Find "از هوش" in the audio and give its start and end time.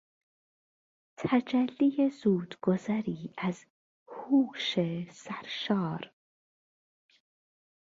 3.37-4.79